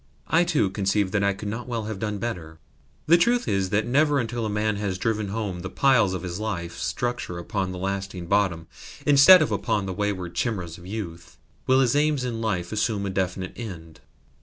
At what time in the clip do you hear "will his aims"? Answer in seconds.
11.67-12.23